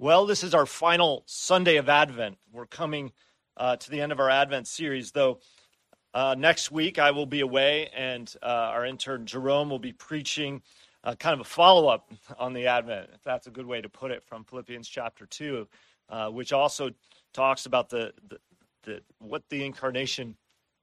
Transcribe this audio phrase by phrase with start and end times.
[0.00, 2.38] Well, this is our final Sunday of Advent.
[2.52, 3.12] We're coming
[3.56, 5.38] uh, to the end of our Advent series, though
[6.12, 10.62] uh, next week I will be away, and uh, our intern Jerome will be preaching
[11.04, 12.10] uh, kind of a follow up
[12.40, 15.68] on the Advent, if that's a good way to put it, from Philippians chapter 2,
[16.08, 16.90] uh, which also
[17.32, 18.38] talks about the, the,
[18.82, 20.34] the, what the incarnation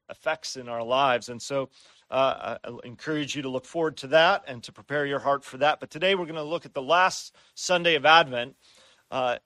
[0.07, 1.27] affects in our lives.
[1.27, 1.69] And so
[2.09, 5.57] uh, I encourage you to look forward to that and to prepare your heart for
[5.57, 5.81] that.
[5.81, 8.55] But today we're going to look at the last Sunday of Advent.
[9.11, 9.37] Uh,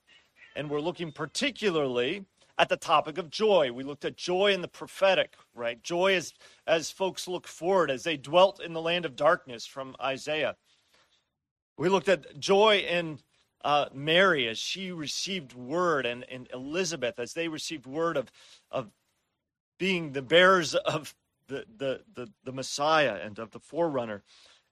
[0.56, 2.24] and we're looking particularly
[2.58, 3.72] at the topic of joy.
[3.72, 5.82] We looked at joy in the prophetic, right?
[5.84, 6.34] Joy as,
[6.66, 10.56] as folks look forward, as they dwelt in the land of darkness from Isaiah.
[11.78, 13.20] We looked at joy in
[13.64, 18.32] uh, Mary as she received word, and, and Elizabeth as they received word of,
[18.72, 18.92] of
[19.78, 21.16] being the bearers of
[21.48, 24.24] the, the, the, the Messiah and of the forerunner,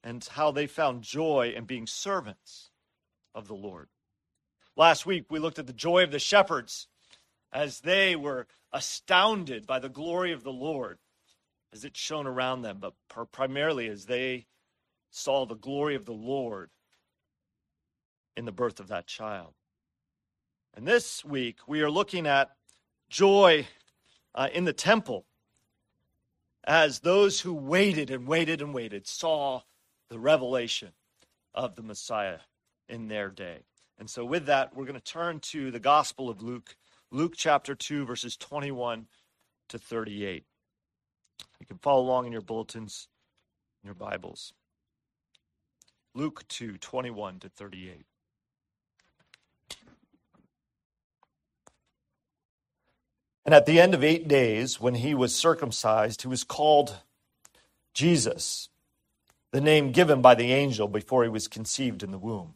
[0.04, 2.70] and how they found joy in being servants
[3.36, 3.90] of the Lord.
[4.76, 6.88] Last week, we looked at the joy of the shepherds
[7.52, 10.98] as they were astounded by the glory of the Lord
[11.72, 12.94] as it shone around them, but
[13.32, 14.48] primarily as they
[15.12, 16.72] saw the glory of the Lord
[18.36, 19.54] in the birth of that child.
[20.74, 22.52] And this week, we are looking at
[23.10, 23.68] joy
[24.34, 25.26] uh, in the temple
[26.64, 29.62] as those who waited and waited and waited saw
[30.10, 30.94] the revelation
[31.54, 32.40] of the Messiah
[32.90, 33.60] in their day.
[34.04, 36.76] And so, with that, we're going to turn to the Gospel of Luke,
[37.10, 39.08] Luke chapter 2, verses 21
[39.70, 40.44] to 38.
[41.62, 43.08] You can follow along in your bulletins,
[43.82, 44.52] in your Bibles.
[46.14, 48.06] Luke 2, 21 to 38.
[53.46, 56.98] And at the end of eight days, when he was circumcised, he was called
[57.94, 58.68] Jesus,
[59.52, 62.56] the name given by the angel before he was conceived in the womb.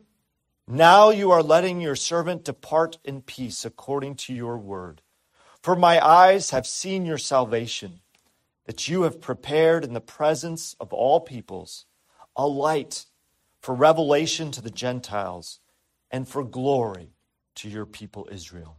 [0.71, 5.01] now you are letting your servant depart in peace according to your word.
[5.61, 7.99] For my eyes have seen your salvation,
[8.65, 11.85] that you have prepared in the presence of all peoples
[12.35, 13.05] a light
[13.61, 15.59] for revelation to the Gentiles
[16.09, 17.13] and for glory
[17.55, 18.77] to your people Israel.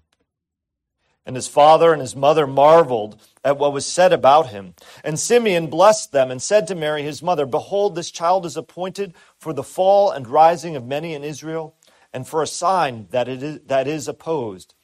[1.24, 4.74] And his father and his mother marveled at what was said about him.
[5.04, 9.14] And Simeon blessed them and said to Mary, his mother, Behold, this child is appointed
[9.38, 11.76] for the fall and rising of many in Israel,
[12.12, 14.74] and for a sign that, it is, that is opposed.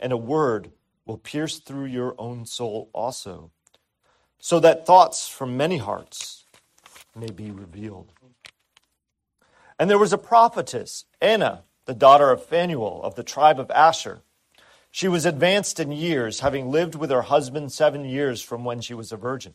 [0.00, 0.70] And a word
[1.06, 3.50] will pierce through your own soul also,
[4.38, 6.44] so that thoughts from many hearts
[7.16, 8.12] may be revealed.
[9.78, 14.20] And there was a prophetess, Anna the daughter of Phanuel of the tribe of Asher.
[14.90, 18.92] She was advanced in years, having lived with her husband seven years from when she
[18.92, 19.54] was a virgin,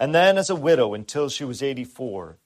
[0.00, 2.38] and then as a widow until she was 84.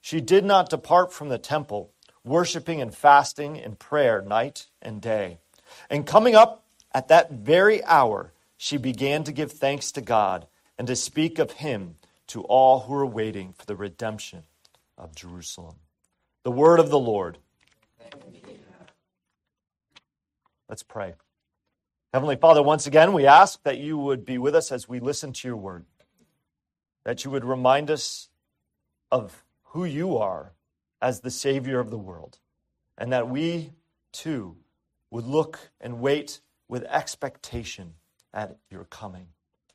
[0.00, 1.92] She did not depart from the temple,
[2.24, 5.38] worshiping and fasting and prayer night and day.
[5.90, 10.46] And coming up at that very hour, she began to give thanks to God
[10.78, 11.96] and to speak of him
[12.28, 14.44] to all who were waiting for the redemption
[14.96, 15.76] of Jerusalem.
[16.42, 17.38] The word of the Lord.
[20.68, 21.14] Let's pray.
[22.12, 25.32] Heavenly Father, once again, we ask that you would be with us as we listen
[25.32, 25.84] to your word,
[27.04, 28.28] that you would remind us
[29.10, 30.53] of who you are
[31.04, 32.38] as the Savior of the world,
[32.96, 33.70] and that we
[34.10, 34.56] too
[35.10, 37.92] would look and wait with expectation
[38.32, 39.26] at your coming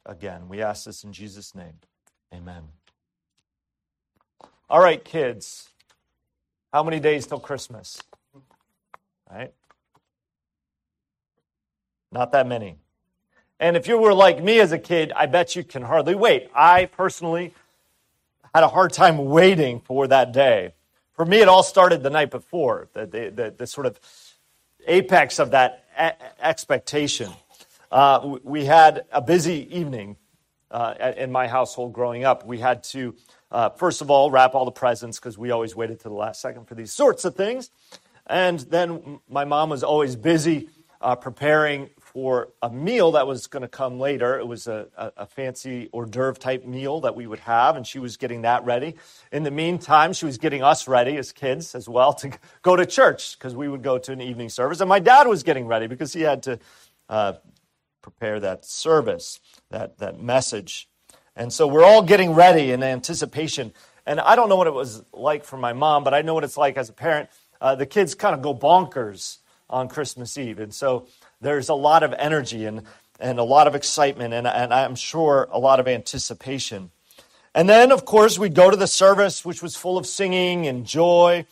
[0.07, 0.49] again.
[0.49, 1.75] We ask this in Jesus' name.
[2.33, 2.63] Amen.
[4.71, 5.69] All right, kids.
[6.73, 8.01] How many days till Christmas?
[9.31, 9.53] Right?
[12.11, 12.77] Not that many.
[13.59, 16.49] And if you were like me as a kid, I bet you can hardly wait.
[16.55, 17.53] I personally
[18.55, 20.73] had a hard time waiting for that day.
[21.19, 22.87] For me, it all started the night before.
[22.93, 23.99] The, the, the, the sort of
[24.87, 27.29] apex of that a- expectation.
[27.91, 30.15] Uh, we had a busy evening
[30.71, 32.45] uh, in my household growing up.
[32.45, 33.15] We had to,
[33.51, 36.39] uh, first of all, wrap all the presents because we always waited to the last
[36.39, 37.69] second for these sorts of things.
[38.25, 40.69] And then my mom was always busy
[41.01, 44.39] uh, preparing for a meal that was going to come later.
[44.39, 47.85] It was a, a, a, fancy hors d'oeuvre type meal that we would have, and
[47.85, 48.95] she was getting that ready.
[49.31, 52.31] In the meantime, she was getting us ready as kids as well to
[52.63, 54.79] go to church because we would go to an evening service.
[54.79, 56.59] And my dad was getting ready because he had to
[57.09, 57.33] uh,
[58.01, 59.39] prepare that service,
[59.69, 60.89] that, that message.
[61.35, 63.71] And so we're all getting ready in anticipation.
[64.07, 66.43] And I don't know what it was like for my mom, but I know what
[66.43, 67.29] it's like as a parent.
[67.61, 69.37] Uh, the kids kind of go bonkers
[69.69, 70.59] on Christmas Eve.
[70.59, 71.07] And so
[71.41, 72.83] there's a lot of energy and,
[73.19, 76.91] and a lot of excitement, and, and I'm sure a lot of anticipation.
[77.55, 80.85] And then, of course, we'd go to the service, which was full of singing and
[80.85, 81.45] joy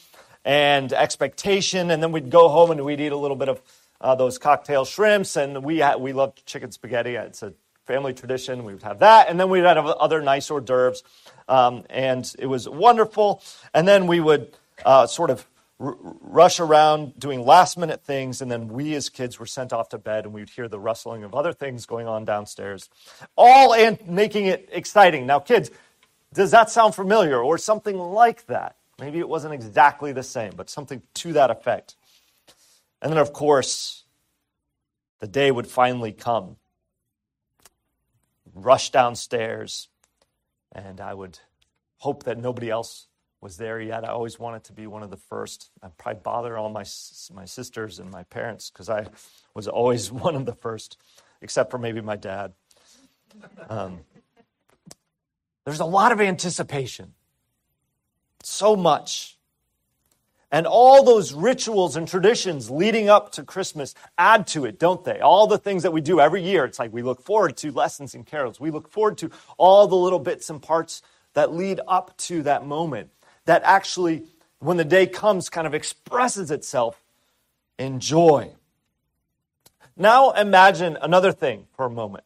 [0.45, 1.89] and expectation.
[1.89, 3.61] And then we'd go home and we'd eat a little bit of
[3.99, 7.15] uh, those cocktail shrimps, and we had, we loved chicken spaghetti.
[7.15, 7.53] It's a
[7.85, 8.63] family tradition.
[8.63, 11.01] We would have that, and then we'd have other nice hors d'oeuvres,
[11.47, 13.41] um, and it was wonderful.
[13.73, 14.53] And then we would
[14.85, 15.47] uh, sort of
[15.79, 19.97] rush around doing last minute things, and then we as kids were sent off to
[19.97, 22.89] bed, and we'd hear the rustling of other things going on downstairs,
[23.35, 25.27] all and making it exciting.
[25.27, 25.69] Now, kids,
[26.33, 28.75] does that sound familiar or something like that?
[28.99, 31.95] Maybe it wasn't exactly the same, but something to that effect.
[33.01, 34.03] And then, of course,
[35.19, 36.57] the day would finally come.
[38.55, 39.89] Rush downstairs,
[40.71, 41.37] and I would
[41.99, 43.05] hope that nobody else
[43.41, 44.03] was there yet.
[44.03, 45.69] I always wanted to be one of the first.
[45.83, 46.85] I'd probably bother all my,
[47.33, 49.07] my sisters and my parents because I
[49.53, 50.97] was always one of the first,
[51.41, 52.53] except for maybe my dad.
[53.69, 53.99] Um,
[55.65, 57.13] there's a lot of anticipation,
[58.41, 59.37] so much.
[60.49, 65.19] And all those rituals and traditions leading up to Christmas add to it, don't they?
[65.19, 66.63] All the things that we do every year.
[66.63, 68.57] It's like we look forward to lessons and carols.
[68.57, 71.01] We look forward to all the little bits and parts
[71.33, 73.09] that lead up to that moment
[73.47, 74.23] that actually,
[74.59, 77.01] when the day comes, kind of expresses itself
[77.79, 78.51] in joy.
[79.95, 82.23] Now imagine another thing for a moment.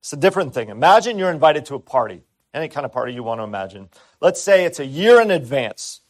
[0.00, 0.68] It's a different thing.
[0.68, 3.88] Imagine you're invited to a party, any kind of party you want to imagine.
[4.20, 6.00] Let's say it's a year in advance.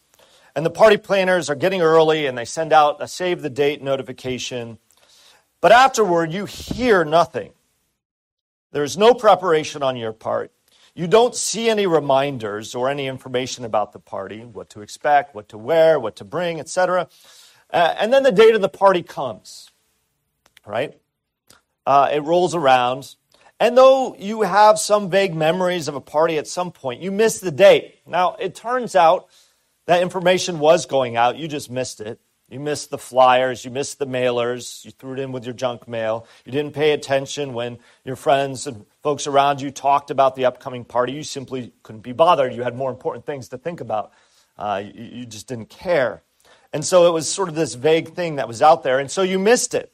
[0.56, 3.82] And the party planners are getting early and they send out a save the date
[3.82, 4.78] notification.
[5.60, 7.52] But afterward, you hear nothing.
[8.72, 10.52] There's no preparation on your part.
[10.94, 15.48] You don't see any reminders or any information about the party, what to expect, what
[15.48, 17.08] to wear, what to bring, etc.
[17.72, 19.70] Uh, and then the date of the party comes,
[20.64, 20.96] right?
[21.84, 23.16] Uh, it rolls around.
[23.58, 27.40] And though you have some vague memories of a party at some point, you miss
[27.40, 27.98] the date.
[28.06, 29.28] Now, it turns out
[29.86, 32.20] that information was going out, you just missed it.
[32.50, 35.88] You missed the flyers, you missed the mailers, you threw it in with your junk
[35.88, 36.26] mail.
[36.44, 40.84] You didn't pay attention when your friends and folks around you talked about the upcoming
[40.84, 41.12] party.
[41.12, 42.54] You simply couldn't be bothered.
[42.54, 44.12] You had more important things to think about.
[44.58, 46.22] Uh, you, you just didn't care.
[46.72, 49.22] And so it was sort of this vague thing that was out there, and so
[49.22, 49.92] you missed it.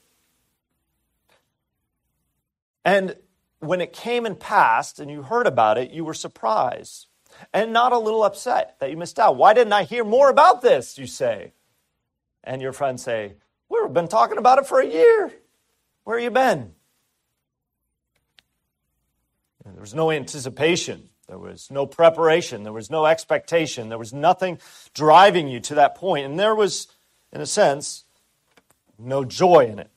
[2.84, 3.16] And
[3.60, 7.06] when it came and passed and you heard about it, you were surprised
[7.52, 9.36] and not a little upset that you missed out.
[9.36, 11.52] Why didn't I hear more about this, you say?
[12.44, 13.34] And your friends say,
[13.68, 15.32] We've been talking about it for a year.
[16.04, 16.72] Where have you been?
[19.64, 21.08] And there was no anticipation.
[21.28, 22.64] There was no preparation.
[22.64, 23.88] There was no expectation.
[23.88, 24.58] There was nothing
[24.94, 26.26] driving you to that point.
[26.26, 26.88] And there was,
[27.32, 28.04] in a sense,
[28.98, 29.90] no joy in it.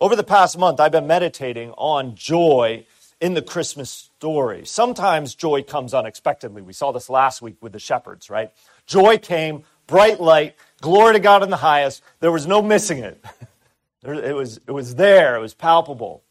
[0.00, 2.86] Over the past month, I've been meditating on joy
[3.20, 4.64] in the Christmas story.
[4.64, 6.62] Sometimes joy comes unexpectedly.
[6.62, 8.52] We saw this last week with the shepherds, right?
[8.86, 12.04] Joy came, bright light, glory to God in the highest.
[12.20, 13.22] There was no missing it.
[14.04, 16.22] It was, it was there, it was palpable.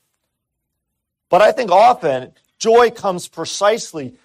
[1.29, 4.15] But I think often joy comes precisely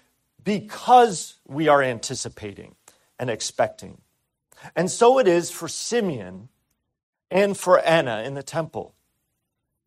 [0.43, 2.75] because we are anticipating
[3.19, 3.99] and expecting.
[4.75, 6.47] And so it is for Simeon
[7.29, 8.95] and for Anna in the temple.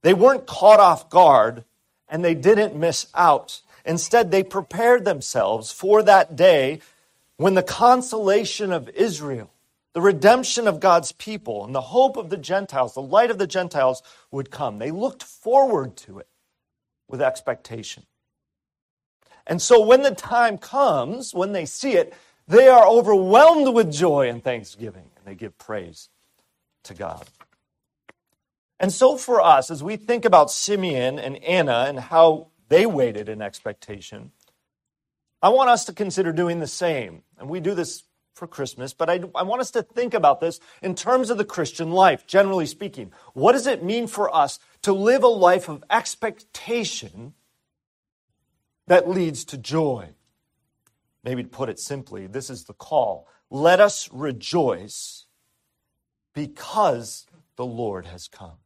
[0.03, 1.65] They weren't caught off guard
[2.09, 3.63] and they didn't miss out.
[3.85, 6.81] Instead, they prepared themselves for that day
[7.37, 9.51] when the consolation of Israel,
[9.93, 13.47] the redemption of God's people, and the hope of the Gentiles, the light of the
[13.47, 14.79] Gentiles would come.
[14.79, 16.29] They looked forward to it
[17.09, 18.05] with expectation.
[19.47, 22.15] And so when the time comes, when they see it,
[22.49, 26.09] they are overwhelmed with joy and thanksgiving, and they give praise
[26.85, 27.27] to God.
[28.79, 33.29] And so for us, as we think about Simeon and Anna and how they waited
[33.29, 34.33] in expectation,
[35.43, 37.23] I want us to consider doing the same.
[37.39, 40.61] And we do this for Christmas, but I, I want us to think about this
[40.83, 43.13] in terms of the Christian life, generally speaking.
[43.33, 47.33] What does it mean for us to live a life of expectation
[48.87, 50.11] that leads to joy?
[51.25, 53.27] Maybe to put it simply, this is the call.
[53.51, 55.25] Let us rejoice
[56.35, 57.27] because
[57.57, 58.59] the Lord has come.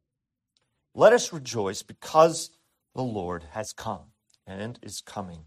[0.94, 2.50] Let us rejoice because
[2.94, 4.12] the Lord has come
[4.46, 5.44] and is coming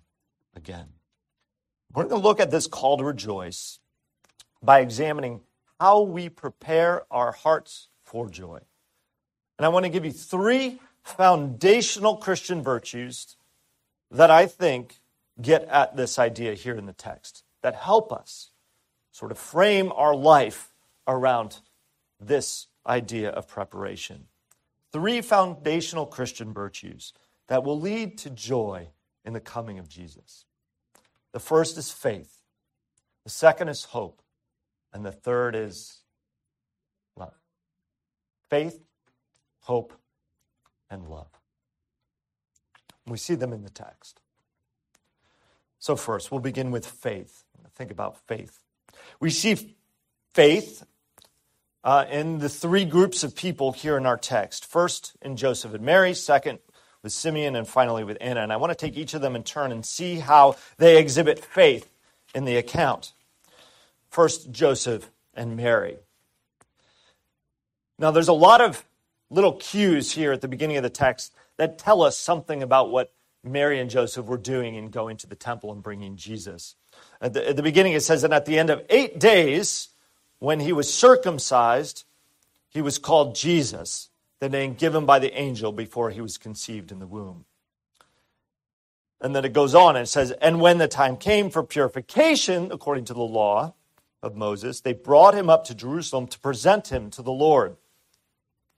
[0.56, 0.88] again.
[1.94, 3.80] We're going to look at this call to rejoice
[4.62, 5.42] by examining
[5.80, 8.60] how we prepare our hearts for joy.
[9.58, 13.36] And I want to give you three foundational Christian virtues
[14.10, 15.02] that I think
[15.42, 18.52] get at this idea here in the text that help us
[19.12, 20.74] sort of frame our life
[21.08, 21.60] around
[22.20, 24.26] this idea of preparation.
[24.92, 27.14] Three foundational Christian virtues
[27.48, 28.90] that will lead to joy
[29.26, 30.46] in the coming of Jesus.
[31.34, 32.40] The first is faith,
[33.24, 34.22] the second is hope,
[34.94, 36.00] and the third is
[37.18, 37.34] love.
[38.50, 38.80] Faith,
[39.62, 39.94] hope,
[40.90, 41.28] and love.
[43.06, 44.22] We see them in the text.
[45.80, 47.44] So, first, we'll begin with faith.
[47.76, 48.60] Think about faith.
[49.20, 49.76] We see
[50.34, 50.86] faith
[51.84, 54.66] uh, in the three groups of people here in our text.
[54.66, 56.14] First, in Joseph and Mary.
[56.14, 56.60] Second,
[57.04, 57.56] with Simeon.
[57.56, 58.42] And finally, with Anna.
[58.42, 61.44] And I want to take each of them in turn and see how they exhibit
[61.44, 61.90] faith
[62.34, 63.14] in the account.
[64.10, 65.98] First, Joseph and Mary.
[68.00, 68.84] Now, there's a lot of
[69.30, 73.12] little cues here at the beginning of the text that tell us something about what
[73.44, 76.76] Mary and Joseph were doing in going to the temple and bringing Jesus.
[77.22, 79.90] At the, at the beginning, it says that at the end of eight days,
[80.40, 82.06] when he was circumcised,
[82.70, 84.10] he was called Jesus,
[84.44, 87.46] the name given by the angel before he was conceived in the womb.
[89.22, 93.06] And then it goes on and says, And when the time came for purification, according
[93.06, 93.74] to the law
[94.22, 97.78] of Moses, they brought him up to Jerusalem to present him to the Lord,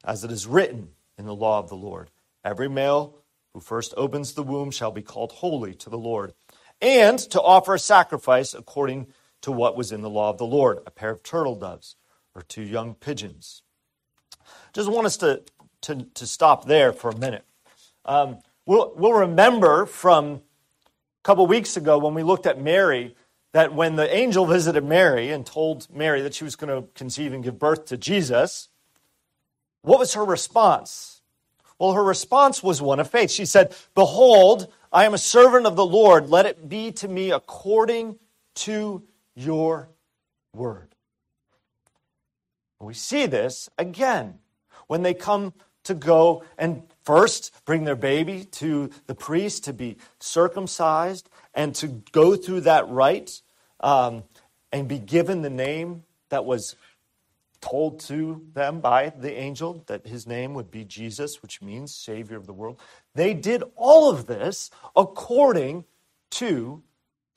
[0.03, 2.11] as it is written in the law of the Lord.
[2.43, 3.17] Every male
[3.51, 6.35] who first opens the womb shall be called holy to the Lord,
[6.79, 9.07] and to offer a sacrifice according
[9.41, 11.95] to what was in the law of the Lord a pair of turtle doves
[12.35, 13.63] or two young pigeons.
[14.73, 15.41] Just want us to,
[15.85, 17.45] to, to stop there for a minute.
[18.05, 20.39] Um, we'll, we'll remember from a
[21.23, 23.15] couple weeks ago when we looked at Mary
[23.53, 27.33] that when the angel visited Mary and told Mary that she was going to conceive
[27.33, 28.69] and give birth to Jesus,
[29.81, 31.21] what was her response?
[31.79, 33.31] Well, her response was one of faith.
[33.31, 36.29] She said, Behold, I am a servant of the Lord.
[36.29, 38.17] Let it be to me according
[38.55, 39.03] to
[39.35, 39.89] your
[40.53, 40.95] word.
[42.79, 44.39] We see this again
[44.87, 45.53] when they come
[45.85, 51.87] to go and first bring their baby to the priest to be circumcised and to
[52.11, 53.41] go through that rite
[53.79, 54.23] um,
[54.71, 56.75] and be given the name that was
[57.61, 62.37] told to them by the angel that his name would be Jesus, which means Savior
[62.37, 62.79] of the world.
[63.15, 65.85] They did all of this according
[66.31, 66.83] to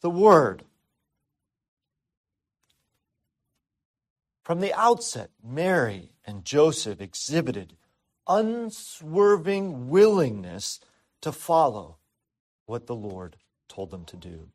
[0.01, 0.65] the Word.
[4.43, 7.75] From the outset, Mary and Joseph exhibited
[8.29, 10.81] unswerving willingness
[11.23, 11.97] to follow
[12.67, 13.37] what the Lord
[13.69, 14.49] told them to do.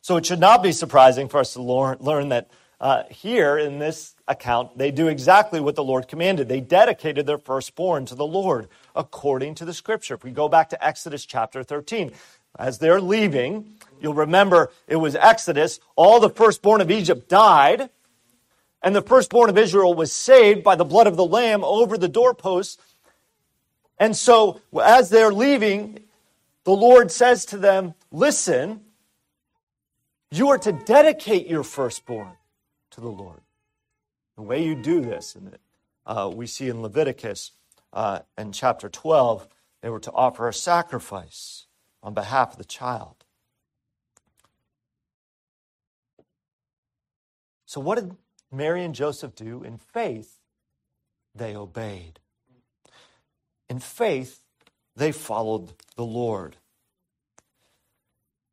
[0.00, 2.50] So it should not be surprising for us to learn that
[2.80, 6.48] uh, here in this account, they do exactly what the Lord commanded.
[6.48, 10.14] They dedicated their firstborn to the Lord according to the scripture.
[10.14, 12.12] If we go back to Exodus chapter 13,
[12.58, 17.88] as they're leaving, you'll remember it was Exodus, all the firstborn of Egypt died,
[18.84, 22.06] and the firstborn of Israel was saved by the blood of the Lamb over the
[22.06, 22.76] doorposts.
[23.98, 26.00] And so, as they're leaving,
[26.64, 28.82] the Lord says to them, Listen,
[30.30, 32.32] you are to dedicate your firstborn
[32.90, 33.40] to the Lord.
[34.36, 35.56] The way you do this, and
[36.04, 37.52] uh, we see in Leviticus
[37.94, 39.48] uh, in chapter 12,
[39.80, 41.66] they were to offer a sacrifice
[42.02, 43.24] on behalf of the child.
[47.64, 48.14] So, what did
[48.56, 49.62] Mary and Joseph do?
[49.62, 50.38] In faith,
[51.34, 52.20] they obeyed.
[53.68, 54.44] In faith,
[54.96, 56.56] they followed the Lord.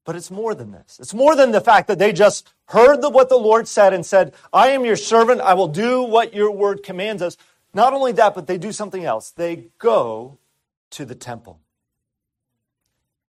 [0.03, 0.97] But it's more than this.
[0.99, 4.05] It's more than the fact that they just heard the, what the Lord said and
[4.05, 5.41] said, I am your servant.
[5.41, 7.37] I will do what your word commands us.
[7.73, 9.31] Not only that, but they do something else.
[9.31, 10.39] They go
[10.91, 11.59] to the temple.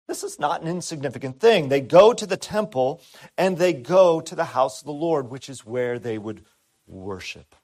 [0.06, 1.68] This is not an insignificant thing.
[1.68, 3.00] They go to the temple
[3.38, 6.44] and they go to the house of the Lord, which is where they would
[6.86, 7.54] worship.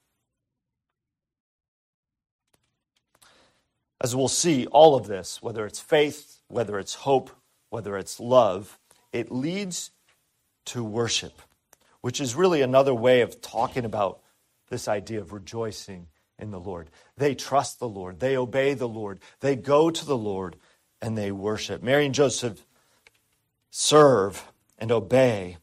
[4.00, 7.30] As we'll see, all of this, whether it's faith, whether it's hope,
[7.68, 8.78] whether it's love,
[9.12, 9.90] it leads
[10.64, 11.42] to worship.
[12.00, 14.20] which is really another way of talking about
[14.68, 16.06] this idea of rejoicing
[16.38, 16.90] in the Lord.
[17.16, 20.56] They trust the Lord, they obey the Lord, they go to the Lord,
[21.02, 21.82] and they worship.
[21.82, 22.64] Mary and Joseph
[23.70, 25.58] serve and obey,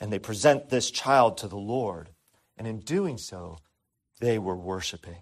[0.00, 2.10] and they present this child to the Lord.
[2.60, 3.56] And in doing so,
[4.20, 5.16] they were worshiping.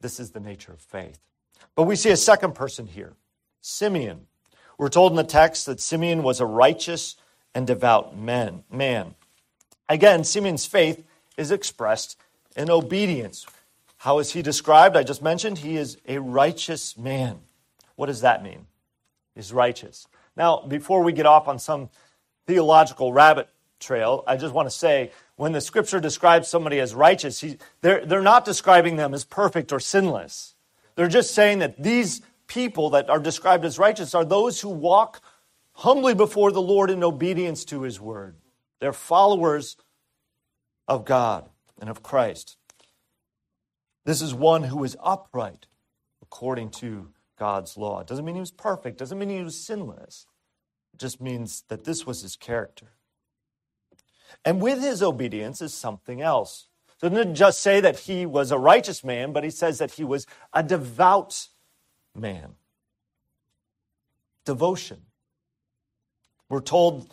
[0.00, 1.18] This is the nature of faith.
[1.74, 3.14] But we see a second person here
[3.60, 4.28] Simeon.
[4.78, 7.16] We're told in the text that Simeon was a righteous
[7.56, 8.62] and devout man.
[8.70, 9.16] man.
[9.88, 11.02] Again, Simeon's faith
[11.36, 12.16] is expressed
[12.56, 13.46] in obedience.
[13.96, 14.96] How is he described?
[14.96, 17.40] I just mentioned he is a righteous man.
[17.96, 18.68] What does that mean?
[19.34, 20.06] He's righteous.
[20.36, 21.90] Now, before we get off on some
[22.46, 23.48] theological rabbit
[23.80, 28.04] trail, I just want to say when the scripture describes somebody as righteous, he, they're,
[28.04, 30.54] they're not describing them as perfect or sinless.
[30.94, 35.22] They're just saying that these people that are described as righteous are those who walk
[35.72, 38.36] humbly before the Lord in obedience to his word.
[38.80, 39.76] They're followers
[40.88, 42.56] of God and of Christ.
[44.04, 45.66] This is one who is upright
[46.22, 48.00] according to God's law.
[48.00, 50.26] It doesn't mean he was perfect, doesn't mean he was sinless.
[50.94, 52.95] It just means that this was his character.
[54.44, 56.68] And with his obedience is something else.
[56.98, 60.04] So doesn't just say that he was a righteous man, but he says that he
[60.04, 61.48] was a devout
[62.14, 62.54] man.
[64.44, 65.02] Devotion.
[66.48, 67.12] We're told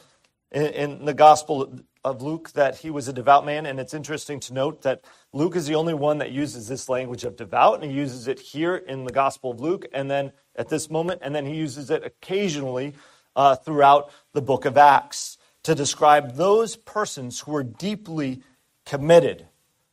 [0.51, 4.53] in, the Gospel of Luke that he was a devout man, and it's interesting to
[4.53, 5.03] note that
[5.33, 8.39] Luke is the only one that uses this language of devout, and he uses it
[8.39, 11.89] here in the Gospel of Luke, and then at this moment, and then he uses
[11.89, 12.93] it occasionally
[13.35, 18.41] uh, throughout the book of Acts to describe those persons who are deeply
[18.85, 19.47] committed.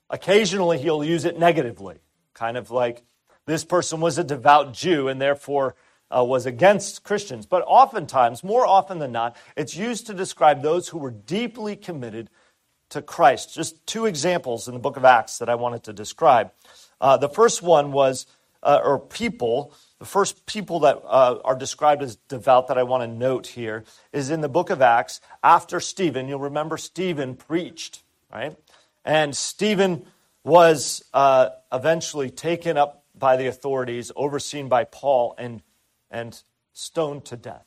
[0.08, 1.96] Occasionally, he'll use it negatively,
[2.34, 3.02] kind of like
[3.46, 5.76] this person was a devout Jew and therefore
[6.10, 7.46] uh, was against Christians.
[7.46, 12.30] But oftentimes, more often than not, it's used to describe those who were deeply committed
[12.90, 13.54] to Christ.
[13.54, 16.50] Just two examples in the book of Acts that I wanted to describe.
[17.00, 18.26] Uh, the first one was,
[18.62, 23.02] uh, or people the first people that uh, are described as devout that I want
[23.02, 26.26] to note here is in the book of Acts after Stephen.
[26.26, 28.56] You'll remember Stephen preached, right?
[29.04, 30.06] And Stephen
[30.42, 35.60] was uh, eventually taken up by the authorities, overseen by Paul, and,
[36.10, 37.66] and stoned to death.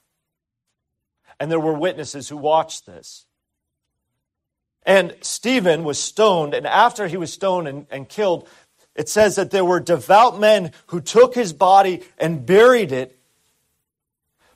[1.39, 3.27] And there were witnesses who watched this.
[4.87, 8.49] And Stephen was stoned, and after he was stoned and, and killed,
[8.95, 13.17] it says that there were devout men who took his body and buried it,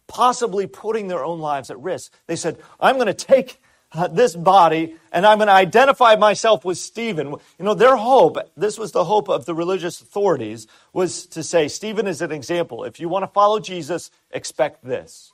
[0.08, 2.14] possibly putting their own lives at risk.
[2.28, 3.60] They said, I'm going to take
[3.92, 7.30] uh, this body and I'm going to identify myself with Stephen.
[7.30, 11.68] You know, their hope, this was the hope of the religious authorities, was to say,
[11.68, 12.84] Stephen is an example.
[12.84, 15.34] If you want to follow Jesus, expect this.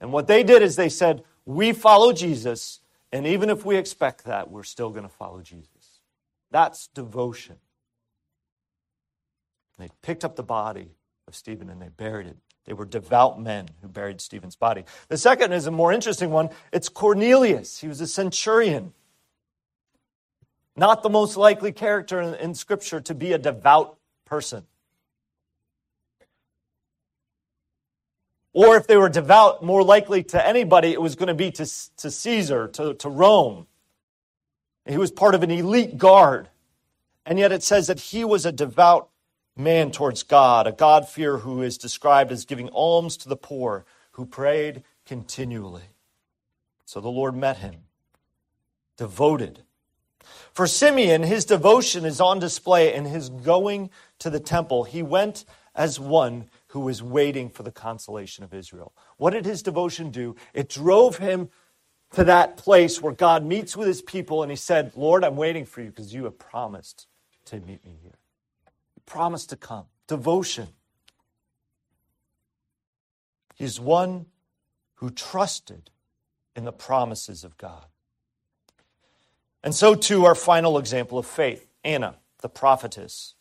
[0.00, 2.80] And what they did is they said, We follow Jesus,
[3.12, 6.00] and even if we expect that, we're still going to follow Jesus.
[6.50, 7.56] That's devotion.
[9.78, 10.88] They picked up the body
[11.28, 12.36] of Stephen and they buried it.
[12.64, 14.84] They were devout men who buried Stephen's body.
[15.08, 16.50] The second is a more interesting one.
[16.72, 17.80] It's Cornelius.
[17.80, 18.92] He was a centurion.
[20.74, 24.66] Not the most likely character in, in Scripture to be a devout person.
[28.52, 31.66] Or if they were devout, more likely to anybody, it was going to be to,
[31.98, 33.66] to Caesar, to, to Rome.
[34.86, 36.48] He was part of an elite guard.
[37.26, 39.10] And yet it says that he was a devout
[39.56, 44.26] man towards God, a God-fearer who is described as giving alms to the poor, who
[44.26, 45.90] prayed continually.
[46.84, 47.84] So the Lord met him,
[48.96, 49.62] devoted.
[50.52, 54.84] For Simeon, his devotion is on display in his going to the temple.
[54.84, 58.92] He went as one who was waiting for the consolation of Israel.
[59.16, 60.36] What did his devotion do?
[60.52, 61.48] It drove him
[62.12, 65.64] to that place where God meets with his people and he said, Lord, I'm waiting
[65.64, 67.06] for you because you have promised
[67.46, 68.18] to meet me here
[69.06, 70.68] promise to come, devotion.
[73.54, 74.26] He's one
[74.96, 75.90] who trusted
[76.54, 77.86] in the promises of God.
[79.62, 83.34] And so, too, our final example of faith Anna, the prophetess.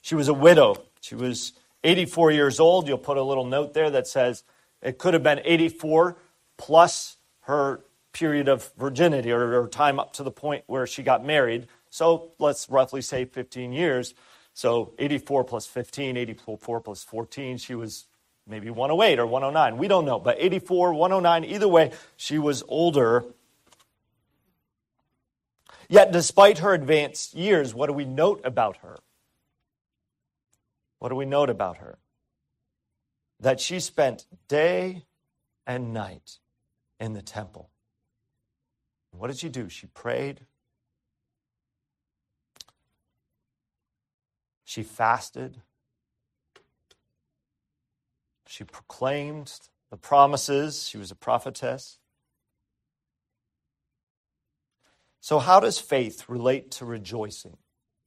[0.00, 0.76] She was a widow.
[1.00, 1.52] She was
[1.84, 2.88] 84 years old.
[2.88, 4.42] You'll put a little note there that says
[4.82, 6.16] it could have been 84
[6.56, 11.24] plus her period of virginity or her time up to the point where she got
[11.24, 11.66] married.
[11.90, 14.14] So let's roughly say 15 years.
[14.60, 18.04] So 84 plus 15, 84 plus 14, she was
[18.46, 19.78] maybe 108 or 109.
[19.78, 20.18] We don't know.
[20.18, 23.24] But 84, 109, either way, she was older.
[25.88, 28.98] Yet, despite her advanced years, what do we note about her?
[30.98, 31.96] What do we note about her?
[33.40, 35.06] That she spent day
[35.66, 36.36] and night
[37.00, 37.70] in the temple.
[39.12, 39.70] What did she do?
[39.70, 40.42] She prayed.
[44.70, 45.62] She fasted.
[48.46, 49.52] She proclaimed
[49.90, 50.86] the promises.
[50.86, 51.98] She was a prophetess.
[55.20, 57.56] So, how does faith relate to rejoicing?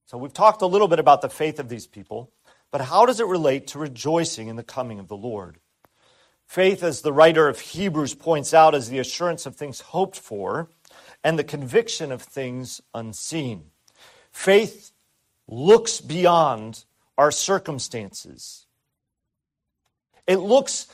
[0.06, 2.32] So, we've talked a little bit about the faith of these people,
[2.72, 5.58] but how does it relate to rejoicing in the coming of the Lord?
[6.46, 10.70] Faith, as the writer of Hebrews points out, is the assurance of things hoped for
[11.26, 13.72] and the conviction of things unseen.
[14.32, 14.93] Faith
[15.48, 16.86] looks beyond
[17.18, 18.66] our circumstances.
[20.26, 20.88] It looks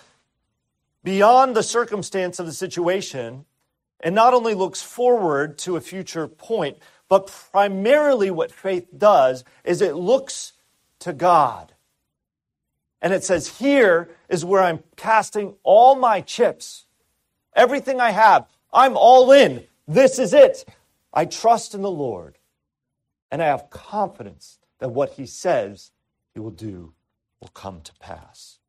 [1.03, 3.45] beyond the circumstance of the situation
[4.01, 9.81] and not only looks forward to a future point, but primarily what faith does is
[9.81, 10.53] it looks
[10.99, 11.73] to God.
[13.01, 16.85] And it says, Here is where I'm casting all my chips.
[17.55, 19.65] Everything I have, I'm all in.
[19.88, 20.65] This is it.
[21.13, 22.38] I trust in the Lord.
[23.32, 25.92] And I have confidence that what He says
[26.34, 26.94] He will do
[27.39, 28.60] will come to pass.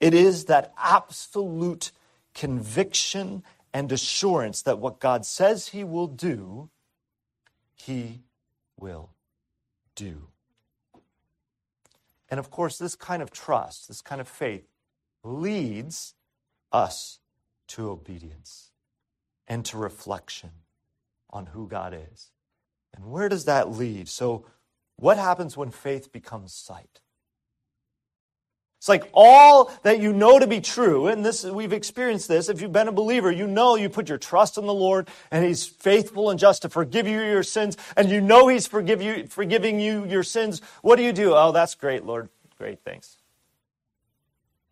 [0.00, 1.92] It is that absolute
[2.34, 6.70] conviction and assurance that what God says He will do,
[7.74, 8.22] He
[8.78, 9.10] will
[9.94, 10.28] do.
[12.28, 14.66] And of course, this kind of trust, this kind of faith,
[15.22, 16.14] leads
[16.72, 17.20] us
[17.68, 18.70] to obedience
[19.46, 20.50] and to reflection
[21.30, 22.30] on who God is.
[22.96, 24.08] And where does that lead?
[24.08, 24.46] So,
[24.96, 27.00] what happens when faith becomes sight?
[28.78, 32.48] It's like all that you know to be true, and this we've experienced this.
[32.48, 35.44] If you've been a believer, you know you put your trust in the Lord, and
[35.44, 39.26] He's faithful and just to forgive you your sins, and you know He's forgive you,
[39.26, 40.62] forgiving you your sins.
[40.82, 41.34] What do you do?
[41.34, 42.28] Oh, that's great, Lord.
[42.58, 43.16] Great, thanks.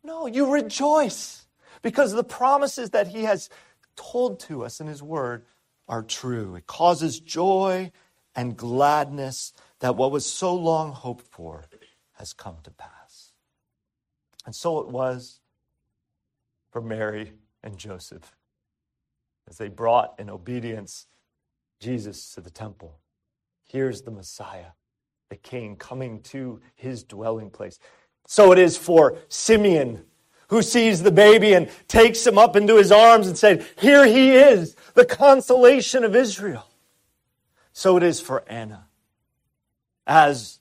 [0.03, 1.47] No, you rejoice
[1.83, 3.51] because the promises that He has
[3.97, 5.45] told to us in His Word
[5.89, 6.55] are true.
[6.57, 7.91] It causes joy
[8.37, 11.65] and gladness that what was so long hoped for
[12.15, 13.33] has come to pass.
[14.47, 15.41] And so it was
[16.71, 18.35] for Mary and Joseph
[19.49, 21.07] as they brought in obedience
[21.81, 22.99] Jesus to the temple.
[23.65, 24.73] Here's the Messiah,
[25.29, 27.79] the King, coming to his dwelling place.
[28.27, 30.05] So it is for Simeon
[30.49, 34.33] who sees the baby and takes him up into his arms and said, Here he
[34.33, 36.67] is, the consolation of Israel.
[37.77, 38.87] So it is for Anna.
[40.07, 40.61] As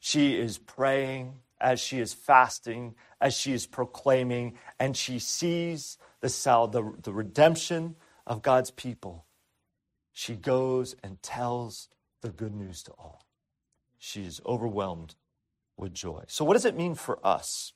[0.00, 6.30] she is praying, as she is fasting, as she is proclaiming, and she sees the,
[6.30, 7.96] sal- the, the redemption
[8.26, 9.26] of God's people,
[10.10, 11.90] she goes and tells
[12.22, 13.26] the good news to all.
[13.98, 15.16] She is overwhelmed
[15.76, 16.24] with joy.
[16.28, 17.74] So, what does it mean for us?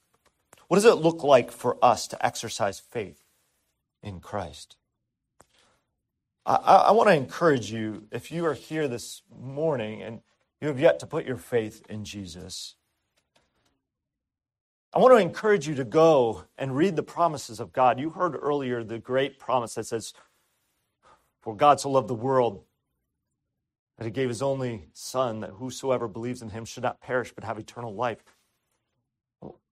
[0.69, 3.23] What does it look like for us to exercise faith
[4.03, 4.78] in Christ?
[6.49, 10.21] I, I want to encourage you, if you are here this morning and
[10.63, 12.75] you have yet to put your faith in Jesus,
[14.95, 18.01] I want to encourage you to go and read the promises of God.
[18.01, 20.15] You heard earlier the great promise that says,
[21.43, 22.65] For God so loved the world
[23.99, 27.45] that he gave his only Son, that whosoever believes in him should not perish but
[27.45, 28.25] have eternal life.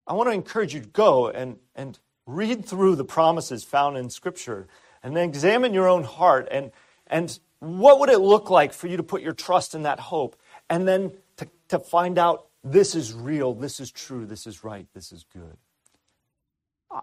[0.07, 4.11] I want to encourage you to go and, and read through the promises found in
[4.11, 4.69] Scripture
[5.07, 6.73] and then examine your own heart and,
[7.07, 10.35] and what would it look like for you to put your trust in that hope
[10.69, 14.89] and then to, to find out this is real, this is true, this is right,
[14.95, 15.57] this is good.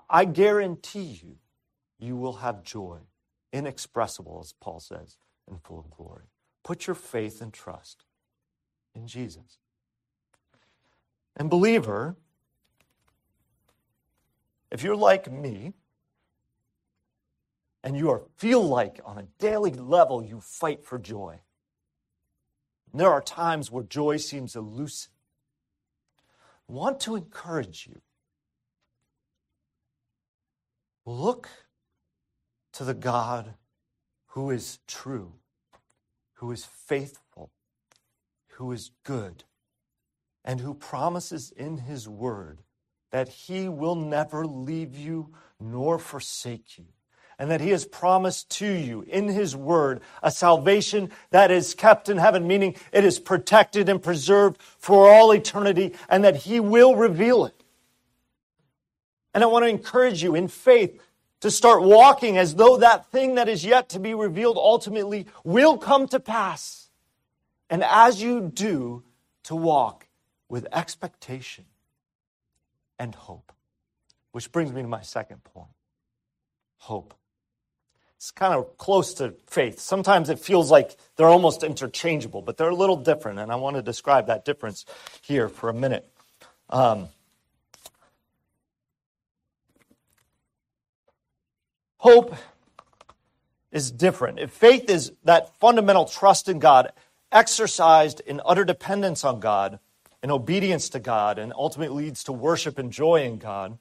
[0.09, 1.37] I guarantee you,
[1.97, 2.97] you will have joy,
[3.53, 5.15] inexpressible, as Paul says,
[5.49, 6.25] and full of glory.
[6.61, 8.03] Put your faith and trust
[8.93, 9.59] in Jesus.
[11.37, 12.17] And, believer,
[14.71, 15.71] if you're like me,
[17.83, 21.39] and you are, feel like on a daily level you fight for joy,
[22.91, 25.11] and there are times where joy seems elusive,
[26.69, 28.01] I want to encourage you.
[31.05, 31.49] Look
[32.71, 33.55] to the God
[34.27, 35.33] who is true,
[36.35, 37.51] who is faithful,
[38.53, 39.43] who is good,
[40.45, 42.61] and who promises in his word
[43.11, 46.85] that he will never leave you nor forsake you.
[47.39, 52.09] And that he has promised to you in his word a salvation that is kept
[52.09, 56.95] in heaven, meaning it is protected and preserved for all eternity, and that he will
[56.95, 57.63] reveal it.
[59.33, 61.01] And I want to encourage you in faith
[61.41, 65.77] to start walking as though that thing that is yet to be revealed ultimately will
[65.77, 66.89] come to pass.
[67.69, 69.03] And as you do,
[69.43, 70.07] to walk
[70.49, 71.65] with expectation
[72.97, 73.51] and hope.
[74.31, 75.69] Which brings me to my second point
[76.77, 77.13] hope.
[78.23, 79.81] It's kind of close to faith.
[79.81, 83.75] Sometimes it feels like they're almost interchangeable, but they're a little different, and I want
[83.75, 84.85] to describe that difference
[85.21, 86.09] here for a minute.
[86.69, 87.09] Um,
[91.97, 92.37] hope
[93.73, 94.39] is different.
[94.39, 96.93] If faith is that fundamental trust in God,
[97.29, 99.79] exercised in utter dependence on God
[100.21, 103.79] and obedience to God, and ultimately leads to worship and joy in God,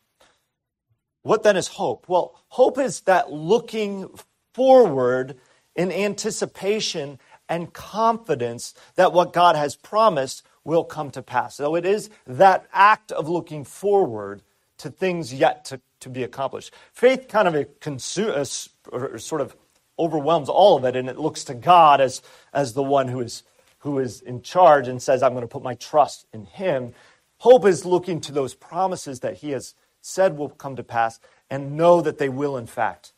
[1.22, 2.08] what then is hope?
[2.08, 4.10] Well, hope is that looking
[4.54, 5.36] forward
[5.74, 11.56] in anticipation and confidence that what God has promised will come to pass.
[11.56, 14.42] So it is that act of looking forward
[14.78, 16.72] to things yet to, to be accomplished.
[16.92, 19.56] Faith kind of consumes, uh, or sort of
[19.98, 23.42] overwhelms all of it, and it looks to God as, as the one who is,
[23.78, 26.94] who is in charge and says, I'm going to put my trust in Him.
[27.38, 31.76] Hope is looking to those promises that He has said will come to pass and
[31.76, 33.12] know that they will, in fact,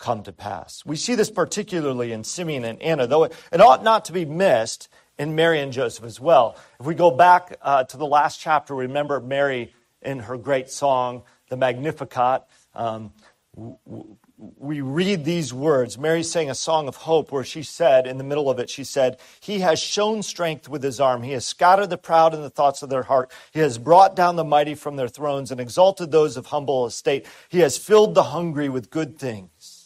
[0.00, 0.82] come to pass.
[0.84, 4.24] We see this particularly in Simeon and Anna, though it, it ought not to be
[4.24, 6.56] missed in Mary and Joseph as well.
[6.80, 11.22] If we go back uh, to the last chapter, remember Mary in her great song,
[11.50, 12.42] the Magnificat.
[12.74, 13.12] Um,
[14.56, 15.98] we read these words.
[15.98, 18.84] Mary sang a song of hope where she said, in the middle of it, she
[18.84, 21.22] said, He has shown strength with his arm.
[21.22, 23.30] He has scattered the proud in the thoughts of their heart.
[23.52, 27.26] He has brought down the mighty from their thrones and exalted those of humble estate.
[27.50, 29.79] He has filled the hungry with good things.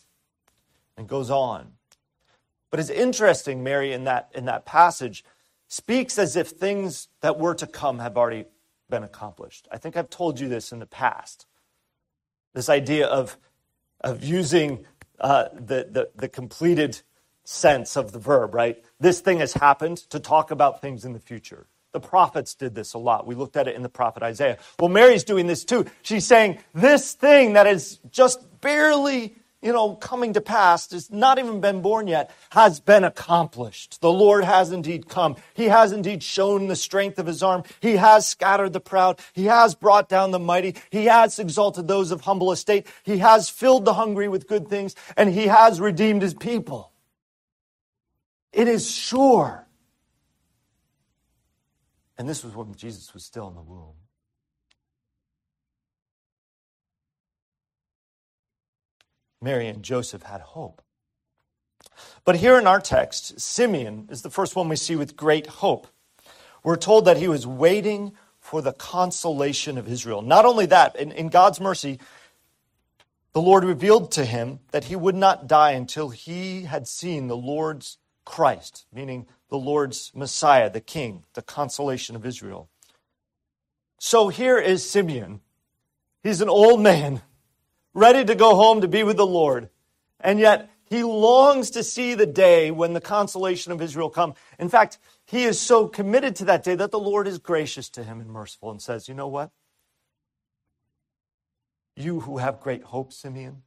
[0.96, 1.72] And goes on.
[2.70, 5.24] But it's interesting, Mary, in that, in that passage,
[5.68, 8.46] speaks as if things that were to come have already
[8.88, 9.66] been accomplished.
[9.72, 11.46] I think I've told you this in the past.
[12.52, 13.36] This idea of
[14.04, 14.84] of using
[15.18, 17.00] uh, the, the, the completed
[17.44, 18.84] sense of the verb, right?
[19.00, 21.66] This thing has happened to talk about things in the future.
[21.92, 23.26] The prophets did this a lot.
[23.26, 24.58] We looked at it in the prophet Isaiah.
[24.78, 25.86] Well, Mary's doing this too.
[26.02, 31.38] She's saying, This thing that is just barely you know, coming to pass, has not
[31.38, 34.02] even been born yet, has been accomplished.
[34.02, 35.36] The Lord has indeed come.
[35.54, 37.64] He has indeed shown the strength of his arm.
[37.80, 39.20] He has scattered the proud.
[39.32, 40.76] He has brought down the mighty.
[40.90, 42.86] He has exalted those of humble estate.
[43.04, 46.92] He has filled the hungry with good things, and he has redeemed his people.
[48.52, 49.66] It is sure.
[52.18, 53.94] And this was when Jesus was still in the womb.
[59.44, 60.82] Mary and Joseph had hope.
[62.24, 65.86] But here in our text, Simeon is the first one we see with great hope.
[66.62, 70.22] We're told that he was waiting for the consolation of Israel.
[70.22, 72.00] Not only that, in, in God's mercy,
[73.34, 77.36] the Lord revealed to him that he would not die until he had seen the
[77.36, 82.70] Lord's Christ, meaning the Lord's Messiah, the King, the consolation of Israel.
[83.98, 85.40] So here is Simeon.
[86.22, 87.22] He's an old man
[87.94, 89.70] ready to go home to be with the Lord.
[90.20, 94.34] And yet, he longs to see the day when the consolation of Israel come.
[94.58, 98.04] In fact, he is so committed to that day that the Lord is gracious to
[98.04, 99.50] him and merciful and says, You know what?
[101.96, 103.62] You who have great hope, Simeon,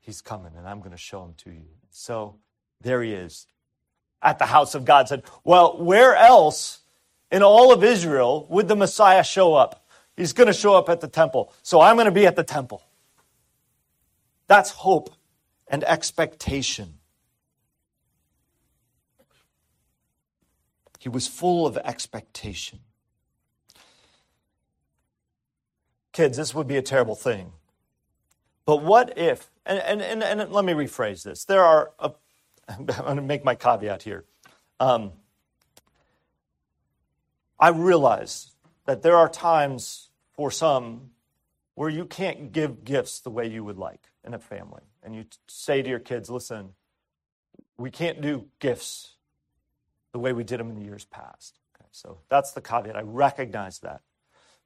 [0.00, 1.68] he's coming and I'm going to show him to you.
[1.90, 2.36] So
[2.80, 3.46] there he is
[4.22, 5.08] at the house of God.
[5.08, 6.80] Said, Well, where else
[7.30, 9.81] in all of Israel would the Messiah show up?
[10.16, 11.52] He's going to show up at the temple.
[11.62, 12.82] So I'm going to be at the temple.
[14.46, 15.10] That's hope
[15.68, 16.98] and expectation.
[20.98, 22.80] He was full of expectation.
[26.12, 27.52] Kids, this would be a terrible thing.
[28.66, 31.44] But what if, and, and, and, and let me rephrase this.
[31.44, 32.12] There are, a,
[32.68, 34.24] I'm going to make my caveat here.
[34.78, 35.12] Um,
[37.58, 38.51] I realize
[38.92, 41.12] that there are times for some
[41.76, 44.82] where you can't give gifts the way you would like in a family.
[45.02, 46.74] And you say to your kids, listen,
[47.78, 49.14] we can't do gifts
[50.12, 51.58] the way we did them in the years past.
[51.74, 52.94] Okay, so that's the caveat.
[52.94, 54.02] I recognize that.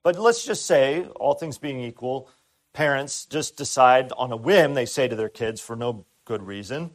[0.02, 2.28] But let's just say, all things being equal,
[2.72, 6.90] parents just decide on a whim, they say to their kids for no good reason,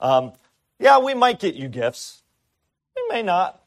[0.00, 0.32] um,
[0.80, 2.24] yeah, we might get you gifts.
[2.96, 3.62] We may not.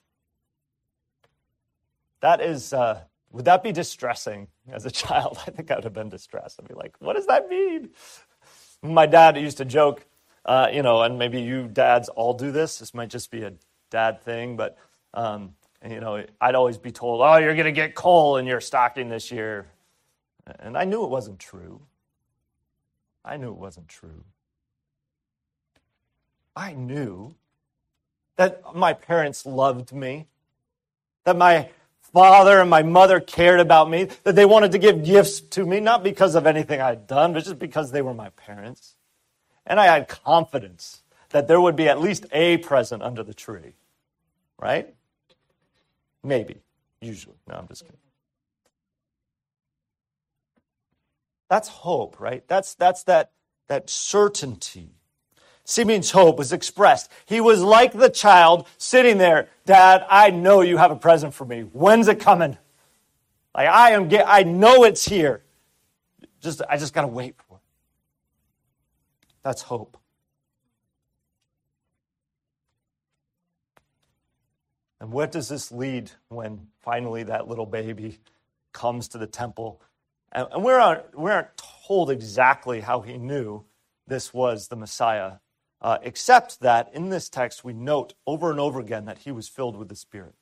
[2.22, 3.02] That is, uh,
[3.32, 5.38] would that be distressing as a child?
[5.48, 6.60] I think I would have been distressed.
[6.60, 7.90] I'd be like, what does that mean?
[8.82, 10.06] My dad used to joke,
[10.46, 12.80] uh, you know, and maybe you dads all do this.
[12.80, 13.54] This might just be a
[13.90, 14.78] dad thing, but,
[15.14, 15.56] um,
[15.88, 19.10] you know, I'd always be told, oh, you're going to get coal in your stocking
[19.10, 19.68] this year.
[20.60, 21.82] And I knew it wasn't true.
[23.24, 24.24] I knew it wasn't true.
[26.56, 27.36] I knew
[28.38, 30.28] that my parents loved me,
[31.26, 31.70] that my
[32.14, 35.80] father and my mother cared about me, that they wanted to give gifts to me,
[35.80, 38.96] not because of anything I'd done, but just because they were my parents.
[39.66, 43.74] and I had confidence that there would be at least a present under the tree.
[44.58, 44.94] Right?
[46.24, 46.62] Maybe.
[47.02, 47.38] Usually.
[47.48, 47.98] No, I'm just kidding.
[51.50, 52.44] That's hope, right?
[52.48, 53.32] That's, that's that,
[53.68, 54.90] that certainty.
[55.70, 57.12] Simeon's hope was expressed.
[57.28, 59.50] He was like the child sitting there.
[59.68, 61.62] Dad, I know you have a present for me.
[61.62, 62.58] When's it coming?
[63.54, 65.44] Like I am, get, I know it's here.
[66.42, 67.62] Just, I just got to wait for it.
[69.44, 70.00] That's hope.
[75.00, 78.18] And what does this lead when finally that little baby
[78.74, 79.84] comes to the temple?
[80.32, 81.50] And, and we, aren't, we aren't
[81.86, 83.66] told exactly how he knew
[84.08, 85.34] this was the Messiah,
[85.82, 89.48] uh, except that in this text we note over and over again that he was
[89.48, 90.36] filled with the Spirit.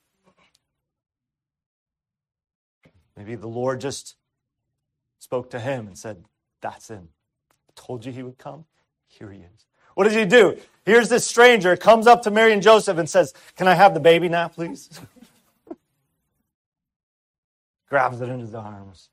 [3.16, 4.16] Maybe the Lord just
[5.20, 6.26] spoke to him and said,
[6.62, 7.10] That's him.
[7.70, 8.66] I told you he would come.
[9.08, 9.66] Here he is.
[9.96, 10.58] What does he do?
[10.86, 14.00] Here's this stranger, comes up to Mary and Joseph and says, Can I have the
[14.00, 14.90] baby now, please?
[17.90, 19.10] Grabs it in his arms,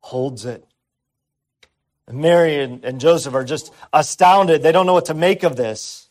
[0.00, 0.66] holds it.
[2.10, 4.62] Mary and, and Joseph are just astounded.
[4.62, 6.08] They don't know what to make of this.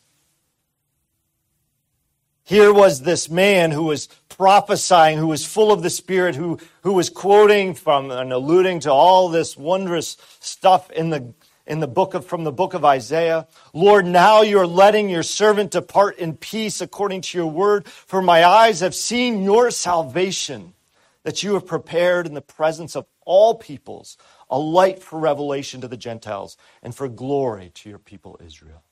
[2.42, 6.92] Here was this man who was prophesying, who was full of the Spirit, who, who
[6.92, 11.32] was quoting from and alluding to all this wondrous stuff in the
[11.66, 13.46] in the book of, from the book of Isaiah.
[13.72, 18.44] Lord, now you're letting your servant depart in peace according to your word, for my
[18.44, 20.74] eyes have seen your salvation
[21.22, 24.18] that you have prepared in the presence of all peoples,
[24.54, 28.84] a light for revelation to the Gentiles and for glory to your people Israel.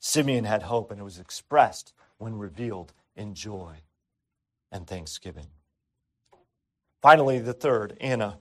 [0.00, 3.74] Simeon had hope, and it was expressed when revealed in joy
[4.72, 5.48] and thanksgiving.
[7.02, 8.38] Finally, the third, Anna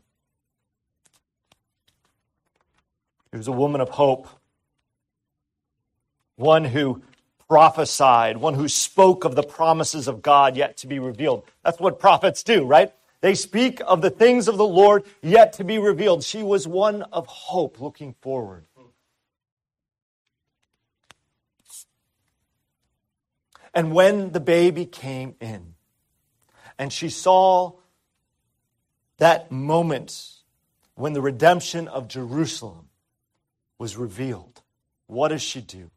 [3.34, 4.28] She was a woman of hope,
[6.36, 7.02] one who
[7.50, 11.43] prophesied, one who spoke of the promises of God yet to be revealed.
[11.65, 12.93] That's what prophets do, right?
[13.24, 16.26] They speak of the things of the Lord yet to be revealed.
[16.26, 18.66] She was one of hope looking forward.
[23.74, 25.76] And when the baby came in
[26.78, 27.78] and she saw
[29.20, 30.42] that moment
[30.96, 32.90] when the redemption of Jerusalem
[33.80, 34.62] was revealed.
[35.08, 35.92] What does she do?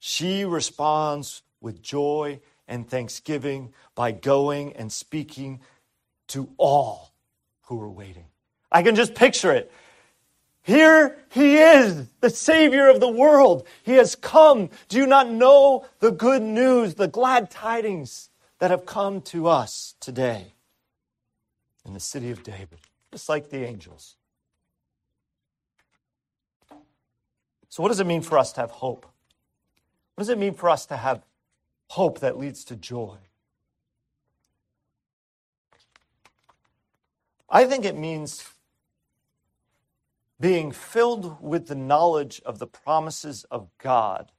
[0.00, 5.60] She responds with joy and thanksgiving by going and speaking
[6.28, 7.12] to all
[7.62, 8.26] who are waiting.
[8.70, 9.72] I can just picture it.
[10.62, 13.66] Here he is, the Savior of the world.
[13.82, 14.68] He has come.
[14.88, 19.94] Do you not know the good news, the glad tidings that have come to us
[20.00, 20.52] today
[21.86, 22.80] in the city of David,
[23.12, 24.16] just like the angels?
[27.70, 29.06] So, what does it mean for us to have hope?
[30.14, 31.22] What does it mean for us to have
[31.88, 33.16] hope that leads to joy?
[37.50, 38.48] I think it means
[40.40, 44.30] being filled with the knowledge of the promises of God.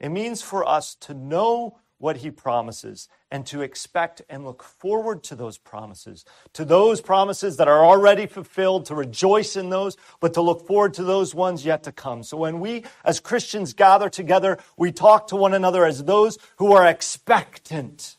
[0.00, 5.22] It means for us to know what he promises and to expect and look forward
[5.24, 10.32] to those promises, to those promises that are already fulfilled, to rejoice in those, but
[10.34, 12.22] to look forward to those ones yet to come.
[12.22, 16.72] So when we as Christians gather together, we talk to one another as those who
[16.72, 18.17] are expectant.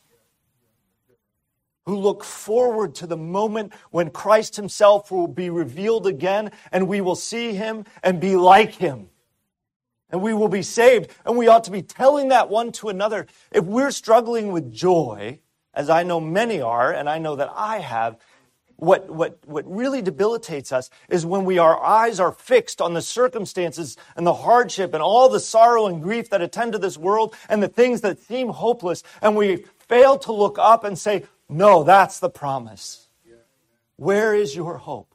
[1.89, 7.01] Who look forward to the moment when Christ Himself will be revealed again and we
[7.01, 9.09] will see Him and be like Him
[10.11, 11.09] and we will be saved.
[11.25, 13.25] And we ought to be telling that one to another.
[13.51, 15.39] If we're struggling with joy,
[15.73, 18.17] as I know many are, and I know that I have,
[18.75, 23.01] what, what, what really debilitates us is when we, our eyes are fixed on the
[23.01, 27.35] circumstances and the hardship and all the sorrow and grief that attend to this world
[27.49, 31.83] and the things that seem hopeless, and we fail to look up and say, No,
[31.83, 33.07] that's the promise.
[33.95, 35.13] Where is your hope?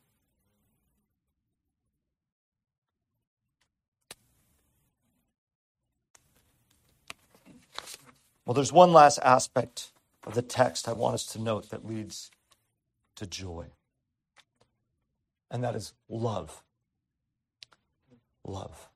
[8.45, 9.93] Well, there's one last aspect
[10.27, 12.31] of the text I want us to note that leads
[13.17, 13.69] to joy,
[15.51, 16.63] and that is love.
[18.45, 18.89] Love.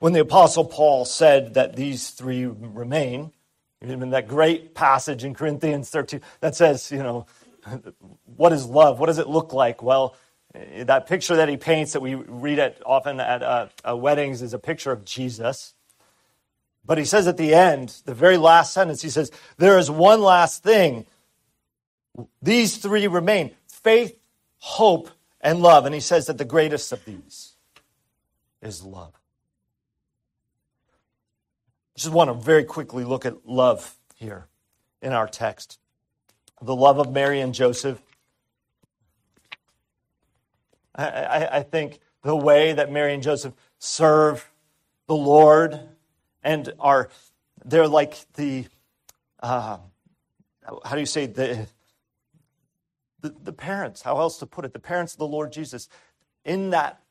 [0.00, 3.32] When the Apostle Paul said that these three remain,
[3.80, 7.26] in that great passage in Corinthians 13 that says, you know,
[8.36, 8.98] what is love?
[8.98, 9.82] What does it look like?
[9.82, 10.16] Well,
[10.52, 14.52] that picture that he paints that we read at often at uh, uh, weddings is
[14.52, 15.74] a picture of Jesus.
[16.84, 20.22] But he says at the end, the very last sentence, he says, There is one
[20.22, 21.06] last thing.
[22.42, 24.18] These three remain faith,
[24.58, 25.10] hope,
[25.40, 25.86] and love.
[25.86, 27.54] And he says that the greatest of these
[28.60, 29.19] is love.
[31.96, 34.46] Just want to very quickly look at love here
[35.02, 35.78] in our text.
[36.62, 38.02] The love of Mary and Joseph.
[40.94, 44.50] I, I, I think the way that Mary and Joseph serve
[45.06, 45.80] the Lord
[46.42, 47.08] and are,
[47.64, 48.66] they're like the,
[49.42, 49.78] uh,
[50.84, 51.66] how do you say, the,
[53.20, 55.88] the, the parents, how else to put it, the parents of the Lord Jesus.
[56.44, 57.02] In that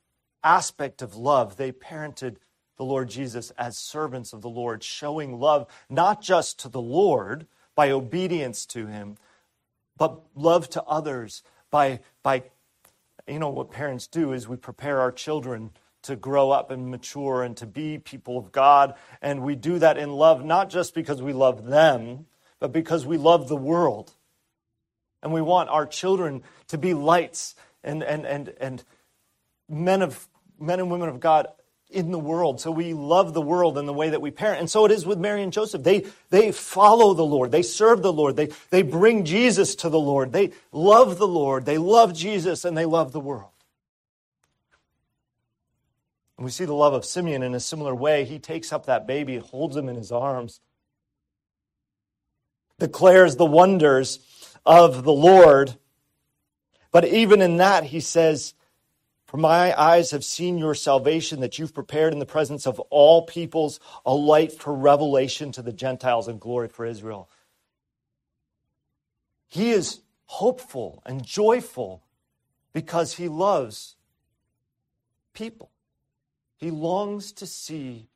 [0.44, 2.38] aspect of love, they parented
[2.80, 7.46] the Lord Jesus as servants of the Lord, showing love not just to the Lord
[7.76, 9.18] by obedience to him,
[9.98, 12.44] but love to others by, by
[13.28, 15.72] you know, what parents do is we prepare our children
[16.04, 18.94] to grow up and mature and to be people of God.
[19.22, 22.28] And we do that in love, not just because we love them,
[22.62, 24.14] but because we love the world.
[25.22, 28.86] And we want our children to be lights and, and, and, and
[29.68, 31.48] men, of, men and women of God
[31.90, 32.62] in the world.
[32.62, 34.60] So we love the world in the way that we parent.
[34.60, 35.84] And so it is with Mary and Joseph.
[35.84, 37.52] They, they follow the Lord.
[37.52, 38.36] They serve the Lord.
[38.36, 40.32] They, they bring Jesus to the Lord.
[40.32, 41.66] They love the Lord.
[41.66, 43.50] They love Jesus and they love the world.
[46.38, 48.24] And we see the love of Simeon in a similar way.
[48.24, 50.62] He takes up that baby, holds him in his arms,
[52.78, 54.20] declares the wonders
[54.66, 55.76] of the Lord.
[56.92, 58.54] But even in that, he says,
[59.30, 63.28] For my eyes have seen your salvation that you've prepared in the presence of all
[63.28, 67.30] peoples, a light for revelation to the Gentiles and glory for Israel.
[69.48, 72.02] He is hopeful and joyful
[72.74, 73.98] because he loves
[75.36, 75.70] people.
[76.58, 78.08] He longs to see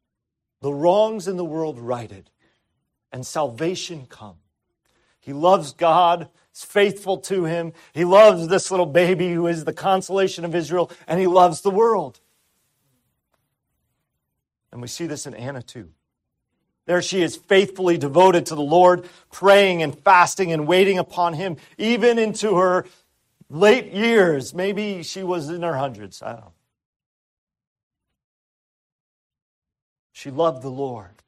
[0.62, 2.32] the wrongs in the world righted
[3.12, 4.38] and salvation come.
[5.20, 7.74] He loves God, is faithful to him.
[7.94, 11.72] He loves this little baby who is the consolation of Israel, and he loves the
[11.72, 12.20] world.
[14.72, 15.90] And we see this in Anna too.
[16.86, 21.58] There she is faithfully devoted to the Lord, praying and fasting and waiting upon him,
[21.78, 22.86] even into her
[23.50, 24.54] late years.
[24.54, 26.22] Maybe she was in her hundreds.
[26.22, 26.54] I don't know.
[30.12, 31.24] She loved the Lord.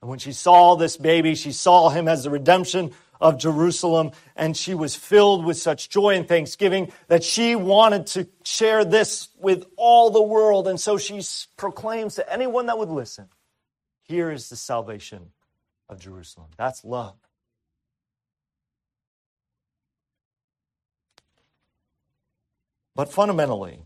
[0.00, 4.56] And when she saw this baby, she saw him as the redemption of Jerusalem, and
[4.56, 9.66] she was filled with such joy and thanksgiving that she wanted to share this with
[9.76, 10.68] all the world.
[10.68, 11.20] And so she
[11.56, 13.28] proclaims to anyone that would listen
[14.08, 15.32] here is the salvation
[15.88, 16.48] of Jerusalem.
[16.56, 17.16] That's love.
[22.96, 23.80] But fundamentally,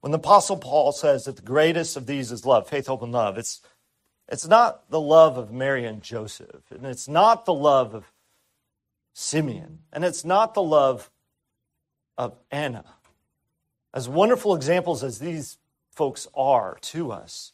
[0.00, 3.12] when the Apostle Paul says that the greatest of these is love, faith, hope, and
[3.12, 3.60] love, it's,
[4.32, 8.10] it's not the love of Mary and Joseph, and it's not the love of
[9.12, 11.10] Simeon, and it's not the love
[12.16, 12.86] of Anna.
[13.92, 15.58] As wonderful examples as these
[15.90, 17.52] folks are to us,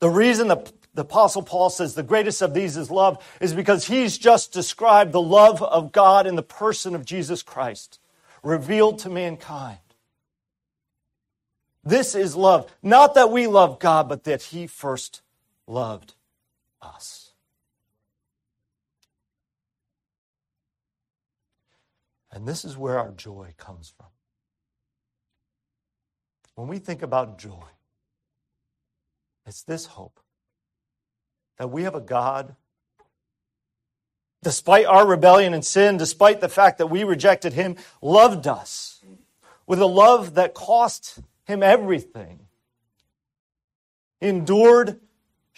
[0.00, 3.86] the reason the, the Apostle Paul says the greatest of these is love is because
[3.86, 8.00] he's just described the love of God in the person of Jesus Christ,
[8.42, 9.78] revealed to mankind.
[11.84, 12.68] This is love.
[12.82, 15.22] Not that we love God, but that He first
[15.66, 16.14] loved
[16.80, 17.32] us.
[22.30, 24.06] And this is where our joy comes from.
[26.54, 27.68] When we think about joy,
[29.46, 30.20] it's this hope
[31.58, 32.54] that we have a God,
[34.42, 39.02] despite our rebellion and sin, despite the fact that we rejected Him, loved us
[39.66, 42.40] with a love that cost him everything.
[44.20, 45.00] Endured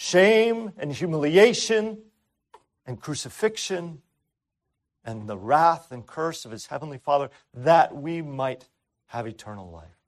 [0.01, 1.99] shame and humiliation
[2.87, 4.01] and crucifixion
[5.05, 8.69] and the wrath and curse of his heavenly Father that we might
[9.07, 9.99] have eternal life.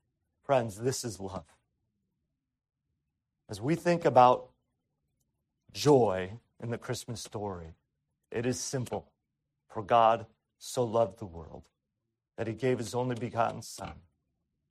[0.45, 1.45] Friends, this is love.
[3.49, 4.51] As we think about
[5.73, 6.31] joy
[6.63, 7.75] in the Christmas story,
[8.31, 9.11] it is simple.
[9.67, 10.27] For God
[10.57, 11.65] so loved the world
[12.37, 13.95] that he gave his only begotten Son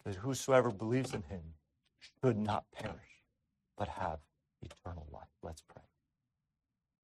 [0.05, 1.41] that whosoever believes in him
[2.23, 3.25] should not perish,
[3.77, 4.19] but have
[4.63, 5.29] eternal life.
[5.43, 5.88] Let's pray.